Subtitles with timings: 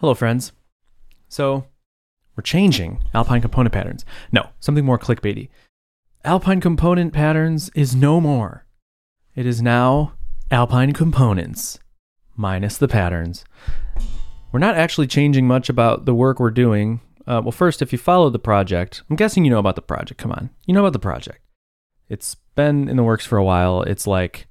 [0.00, 0.52] Hello, friends.
[1.28, 1.66] So,
[2.36, 4.04] we're changing Alpine component patterns.
[4.30, 5.48] No, something more clickbaity.
[6.24, 8.64] Alpine component patterns is no more.
[9.34, 10.12] It is now
[10.52, 11.80] Alpine components
[12.36, 13.44] minus the patterns.
[14.52, 17.00] We're not actually changing much about the work we're doing.
[17.26, 20.20] Uh, well, first, if you follow the project, I'm guessing you know about the project.
[20.20, 20.50] Come on.
[20.64, 21.40] You know about the project.
[22.08, 23.82] It's been in the works for a while.
[23.82, 24.46] It's like,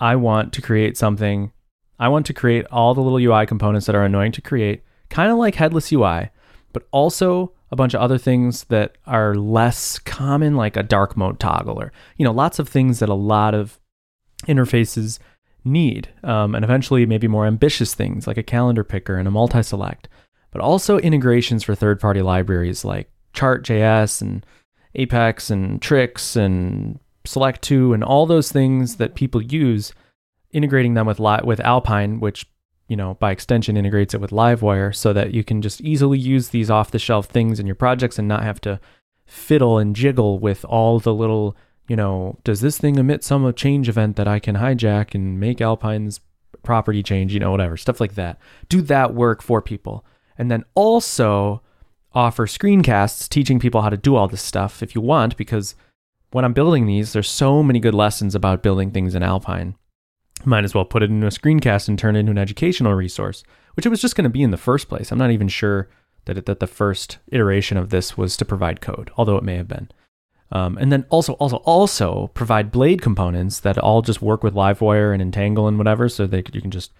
[0.00, 1.52] I want to create something
[1.98, 5.30] I want to create all the little UI components that are annoying to create, kind
[5.30, 6.30] of like headless UI,
[6.72, 11.40] but also a bunch of other things that are less common, like a dark mode
[11.40, 13.78] toggle or, you know, lots of things that a lot of
[14.46, 15.18] interfaces
[15.64, 16.08] need.
[16.22, 20.08] Um, and eventually, maybe more ambitious things like a calendar picker and a multi select,
[20.50, 24.46] but also integrations for third party libraries like Chart.js and
[24.94, 29.92] Apex and Trix and Select2 and all those things that people use
[30.54, 32.46] integrating them with li- with Alpine, which
[32.88, 36.48] you know by extension integrates it with Livewire, so that you can just easily use
[36.48, 38.80] these off the shelf things in your projects and not have to
[39.26, 41.56] fiddle and jiggle with all the little
[41.88, 45.60] you know does this thing emit some change event that I can hijack and make
[45.60, 46.20] Alpine's
[46.62, 48.38] property change, you know whatever stuff like that.
[48.68, 50.04] Do that work for people,
[50.38, 51.60] and then also
[52.14, 55.74] offer screencasts teaching people how to do all this stuff if you want because
[56.30, 59.76] when I'm building these, there's so many good lessons about building things in Alpine
[60.46, 63.44] might as well put it into a screencast and turn it into an educational resource,
[63.74, 65.10] which it was just going to be in the first place.
[65.10, 65.88] I'm not even sure
[66.24, 69.56] that it, that the first iteration of this was to provide code, although it may
[69.56, 69.90] have been.
[70.52, 75.12] Um, and then also, also, also provide blade components that all just work with Livewire
[75.12, 76.92] and Entangle and whatever, so that you can just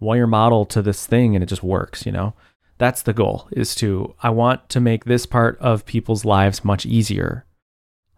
[0.00, 2.04] wire model to this thing and it just works.
[2.04, 2.34] You know,
[2.78, 3.48] that's the goal.
[3.52, 7.44] Is to I want to make this part of people's lives much easier.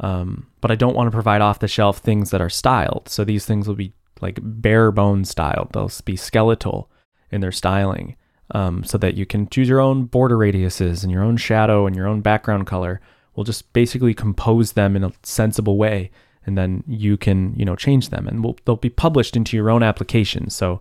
[0.00, 3.08] Um, but I don't want to provide off the shelf things that are styled.
[3.08, 5.68] So these things will be like bare bone style.
[5.72, 6.90] They'll be skeletal
[7.30, 8.16] in their styling,
[8.50, 11.96] um, so that you can choose your own border radiuses and your own shadow and
[11.96, 13.00] your own background color.
[13.34, 16.10] We'll just basically compose them in a sensible way,
[16.46, 19.70] and then you can you know change them, and we'll, they'll be published into your
[19.70, 20.50] own application.
[20.50, 20.80] So,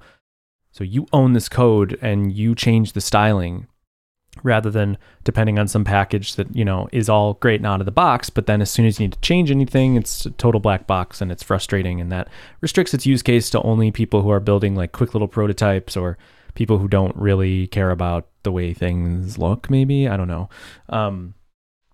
[0.72, 3.68] so you own this code and you change the styling
[4.42, 7.86] rather than depending on some package that you know is all great and out of
[7.86, 10.60] the box but then as soon as you need to change anything it's a total
[10.60, 12.28] black box and it's frustrating and that
[12.62, 16.18] restricts its use case to only people who are building like quick little prototypes or
[16.56, 20.08] people who don't really care about the way things look maybe?
[20.08, 20.50] I don't know.
[20.90, 21.36] Um,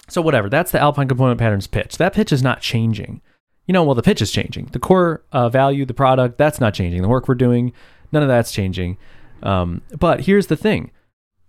[0.08, 1.98] so whatever that's the alpine component patterns pitch.
[1.98, 3.22] That pitch is not changing.
[3.66, 4.70] You know well the pitch is changing.
[4.72, 7.02] The core uh, value the product that's not changing.
[7.02, 7.74] The work we're doing
[8.12, 8.98] none of that's changing.
[9.44, 10.92] Um, but here's the thing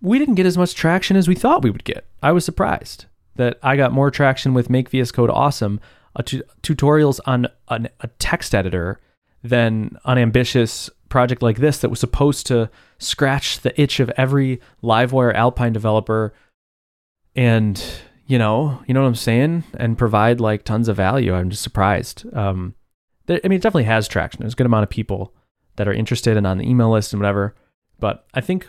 [0.03, 2.06] we didn't get as much traction as we thought we would get.
[2.22, 3.06] I was surprised
[3.37, 5.81] that I got more traction with Make VS Code Awesome,
[6.19, 9.00] tutorials on an, a text editor,
[9.43, 14.61] than an ambitious project like this that was supposed to scratch the itch of every
[14.83, 16.32] Livewire Alpine developer
[17.34, 17.82] and
[18.27, 21.34] you know, you know what I'm saying, and provide like tons of value.
[21.34, 22.25] I'm just surprised.
[22.32, 22.77] Um,
[23.27, 24.41] there, I mean, it definitely has traction.
[24.41, 25.34] There's a good amount of people
[25.75, 27.56] that are interested and on the email list and whatever.
[27.99, 28.69] But I think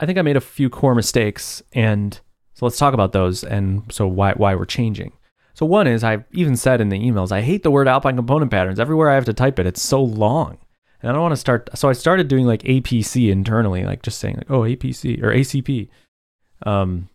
[0.00, 2.18] I think I made a few core mistakes, and
[2.54, 5.12] so let's talk about those and so why why we're changing.
[5.54, 8.50] So one is I've even said in the emails I hate the word Alpine component
[8.50, 8.80] patterns.
[8.80, 10.58] Everywhere I have to type it, it's so long,
[11.00, 11.70] and I don't want to start.
[11.74, 15.88] So I started doing like APC internally, like just saying like oh APC or ACP.
[16.64, 17.08] Um,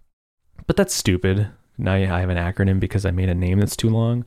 [0.68, 1.50] but that's stupid.
[1.78, 4.26] Now I have an acronym because I made a name that's too long.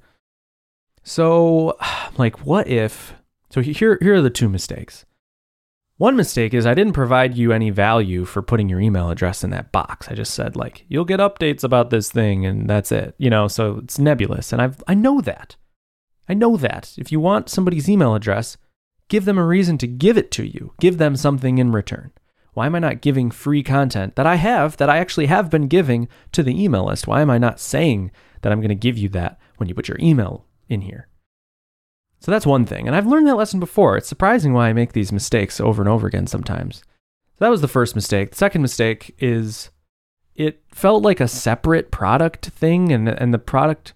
[1.03, 1.77] So,
[2.17, 3.15] like, what if?
[3.51, 5.05] So here here are the two mistakes.
[6.03, 9.51] One mistake is I didn't provide you any value for putting your email address in
[9.51, 10.09] that box.
[10.09, 13.15] I just said like you'll get updates about this thing and that's it.
[13.19, 15.55] You know, so it's nebulous and I I know that.
[16.29, 16.93] I know that.
[16.99, 18.57] If you want somebody's email address,
[19.07, 20.75] give them a reason to give it to you.
[20.81, 22.11] Give them something in return.
[22.53, 25.69] Why am I not giving free content that I have that I actually have been
[25.69, 27.07] giving to the email list?
[27.07, 29.87] Why am I not saying that I'm going to give you that when you put
[29.87, 31.07] your email in here?
[32.23, 32.87] So that's one thing.
[32.87, 33.97] And I've learned that lesson before.
[33.97, 36.77] It's surprising why I make these mistakes over and over again sometimes.
[36.77, 38.31] So that was the first mistake.
[38.31, 39.71] The second mistake is
[40.37, 43.93] it felt like a separate product thing and and the product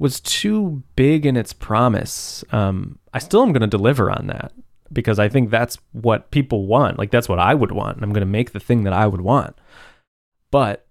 [0.00, 2.42] was too big in its promise.
[2.50, 4.52] Um, I still am going to deliver on that
[4.92, 6.98] because I think that's what people want.
[6.98, 8.02] Like that's what I would want.
[8.02, 9.56] I'm going to make the thing that I would want.
[10.50, 10.86] But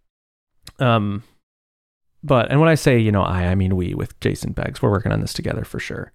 [0.80, 1.24] um
[2.24, 4.81] but and when I say, you know, I I mean we with Jason Beggs.
[4.81, 6.14] We're working on this together for sure.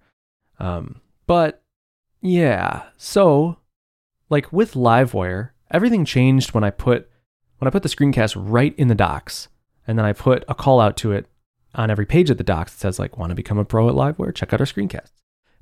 [0.59, 1.61] Um, but
[2.21, 3.57] yeah, so
[4.29, 7.09] like with Livewire, everything changed when I put
[7.59, 9.47] when I put the screencast right in the docs,
[9.87, 11.27] and then I put a call out to it
[11.73, 13.95] on every page of the docs that says like, "Want to become a pro at
[13.95, 14.35] Livewire?
[14.35, 15.11] Check out our screencasts."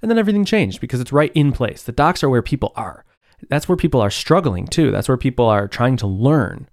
[0.02, 1.84] And then everything changed because it's right in place.
[1.84, 3.06] The docs are where people are.
[3.50, 4.90] that's where people are struggling too.
[4.90, 6.70] That's where people are trying to learn.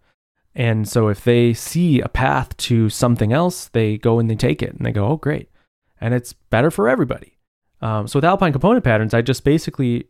[0.55, 4.63] And so if they see a path to something else, they go and they take
[4.63, 5.49] it and they go, oh, great.
[6.01, 7.39] And it's better for everybody.
[7.83, 10.09] Um, so with Alpine component patterns, I just basically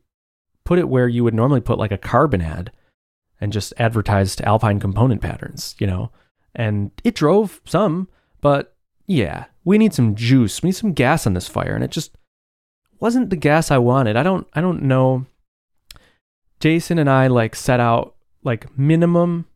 [0.64, 2.72] put it where you would normally put like a carbon ad
[3.40, 6.10] and just advertised Alpine component patterns, you know,
[6.54, 8.08] and it drove some,
[8.40, 8.74] but
[9.06, 10.62] yeah, we need some juice.
[10.62, 11.74] We need some gas on this fire.
[11.74, 12.16] And it just
[12.98, 14.16] wasn't the gas I wanted.
[14.16, 15.26] I don't, I don't know.
[16.60, 18.14] Jason and I like set out
[18.44, 19.46] like minimum,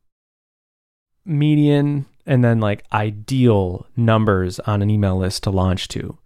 [1.24, 6.18] median, and then like ideal numbers on an email list to launch to.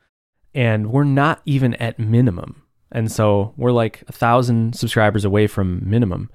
[0.59, 2.65] And we're not even at minimum.
[2.91, 6.33] And so we're like a thousand subscribers away from minimum.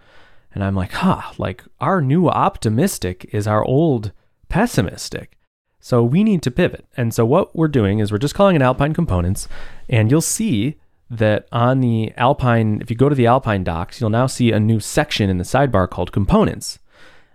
[0.55, 4.13] And I'm like, huh, like our new optimistic is our old
[4.47, 5.37] pessimistic.
[5.81, 6.85] So we need to pivot.
[6.95, 9.49] And so what we're doing is we're just calling it Alpine Components.
[9.89, 10.77] And you'll see
[11.09, 14.59] that on the Alpine, if you go to the Alpine docs, you'll now see a
[14.59, 16.79] new section in the sidebar called Components.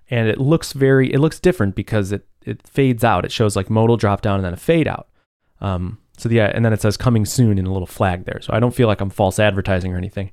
[0.08, 3.26] And it looks very, it looks different because it, it fades out.
[3.26, 5.08] It shows like modal drop down and then a fade out.
[5.61, 8.41] Um, so yeah, and then it says coming soon in a little flag there.
[8.43, 10.32] So I don't feel like I'm false advertising or anything,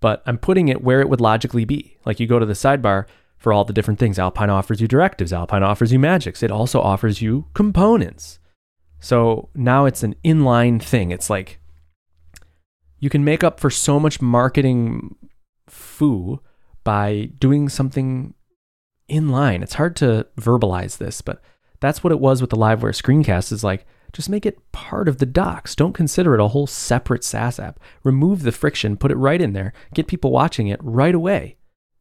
[0.00, 1.98] but I'm putting it where it would logically be.
[2.06, 3.04] Like you go to the sidebar
[3.36, 4.18] for all the different things.
[4.18, 6.42] Alpine offers you directives, Alpine offers you magics.
[6.42, 8.38] It also offers you components.
[9.00, 11.10] So now it's an inline thing.
[11.10, 11.60] It's like
[12.98, 15.14] you can make up for so much marketing
[15.68, 16.40] foo
[16.84, 18.32] by doing something
[19.10, 19.62] inline.
[19.62, 21.42] It's hard to verbalize this, but
[21.80, 25.18] that's what it was with the Livewire screencast is like just make it part of
[25.18, 25.74] the docs.
[25.74, 27.80] Don't consider it a whole separate SaaS app.
[28.04, 31.56] Remove the friction, put it right in there, get people watching it right away.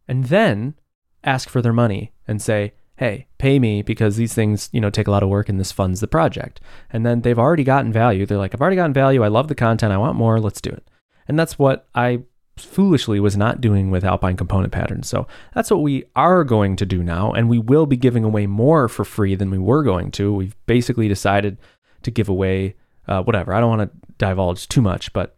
[0.07, 0.75] And then
[1.23, 5.07] ask for their money and say, "Hey, pay me because these things, you know, take
[5.07, 8.25] a lot of work and this funds the project." And then they've already gotten value.
[8.25, 9.23] They're like, "I've already gotten value.
[9.23, 9.93] I love the content.
[9.93, 10.39] I want more.
[10.39, 10.89] Let's do it."
[11.27, 12.23] And that's what I
[12.55, 15.07] foolishly was not doing with Alpine component patterns.
[15.07, 17.31] So that's what we are going to do now.
[17.31, 20.33] And we will be giving away more for free than we were going to.
[20.33, 21.57] We've basically decided
[22.03, 22.75] to give away
[23.07, 23.53] uh, whatever.
[23.53, 25.37] I don't want to divulge too much, but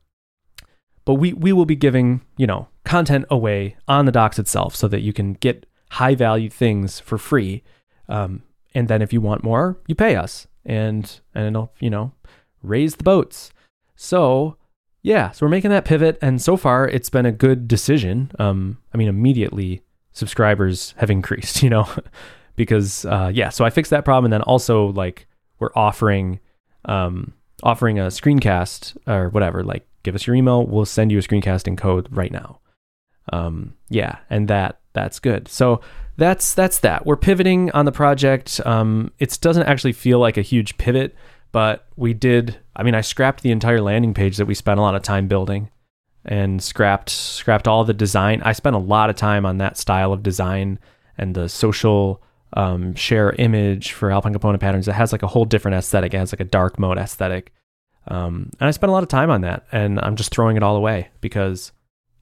[1.06, 4.88] but we we will be giving you know content away on the docs itself so
[4.88, 7.64] that you can get high value things for free.
[8.08, 12.14] Um, and then if you want more, you pay us, and and it'll you know
[12.64, 13.52] raise the boats.
[13.96, 14.58] So
[15.02, 18.32] yeah, so we're making that pivot, and so far it's been a good decision.
[18.40, 19.82] Um, I mean, immediately
[20.12, 21.88] subscribers have increased, you know,
[22.56, 23.50] because uh, yeah.
[23.50, 25.28] So I fixed that problem, and then also like
[25.60, 26.40] we're offering
[26.86, 27.34] um,
[27.64, 29.64] offering a screencast or whatever.
[29.64, 32.60] Like, give us your email, we'll send you a screencasting code right now.
[33.32, 35.48] Um, yeah, and that that's good.
[35.48, 35.82] So
[36.18, 37.06] that's that's that.
[37.06, 38.60] We're pivoting on the project.
[38.66, 41.16] Um, it doesn't actually feel like a huge pivot,
[41.52, 42.58] but we did.
[42.76, 45.28] I mean, I scrapped the entire landing page that we spent a lot of time
[45.28, 45.70] building,
[46.26, 48.42] and scrapped scrapped all the design.
[48.44, 50.80] I spent a lot of time on that style of design
[51.18, 52.22] and the social
[52.54, 54.88] um, share image for Alpine component patterns.
[54.88, 56.14] It has like a whole different aesthetic.
[56.14, 57.54] It has like a dark mode aesthetic.
[58.08, 60.64] Um, and I spent a lot of time on that, and I'm just throwing it
[60.64, 61.72] all away because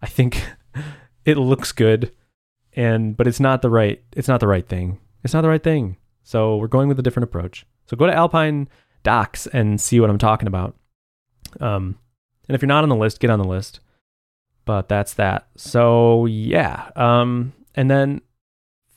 [0.02, 0.44] I think
[1.26, 2.12] it looks good,
[2.74, 5.00] and but it's not the right it's not the right thing.
[5.24, 5.98] It's not the right thing.
[6.24, 7.66] So we're going with a different approach.
[7.86, 8.68] So go to Alpine
[9.04, 10.76] Docs and see what I'm talking about.
[11.62, 11.98] Um,
[12.48, 13.80] and if you're not on the list, get on the list.
[14.66, 15.48] But that's that.
[15.56, 16.90] So yeah.
[16.98, 18.22] Um, and then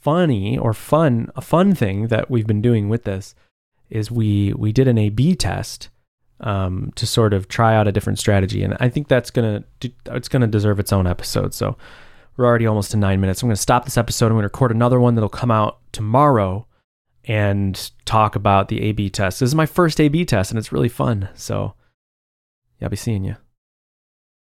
[0.01, 3.35] funny or fun, a fun thing that we've been doing with this
[3.89, 5.89] is we we did an A/B test
[6.41, 9.65] um, to sort of try out a different strategy, and I think that's gonna
[10.07, 11.55] it's gonna deserve its own episode.
[11.55, 11.77] So
[12.37, 13.43] we're already almost to nine minutes.
[13.43, 14.27] I'm gonna stop this episode.
[14.27, 16.67] I'm gonna record another one that'll come out tomorrow
[17.25, 19.41] and talk about the A/B test.
[19.41, 21.29] This is my first A/B test, and it's really fun.
[21.35, 21.75] So
[22.79, 23.37] yeah, I'll be seeing you.